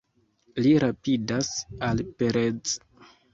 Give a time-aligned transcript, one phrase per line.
[0.65, 1.51] Li rapidas
[1.89, 2.75] al Perez.